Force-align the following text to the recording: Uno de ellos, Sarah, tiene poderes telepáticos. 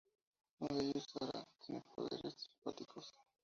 Uno 0.57 0.77
de 0.77 0.85
ellos, 0.87 1.05
Sarah, 1.13 1.45
tiene 1.63 1.85
poderes 1.93 2.35
telepáticos. 2.35 3.13